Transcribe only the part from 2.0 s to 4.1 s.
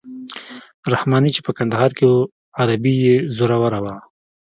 وو عربي یې زوروره وه.